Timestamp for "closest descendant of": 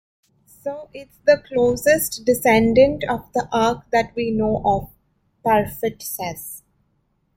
1.47-3.31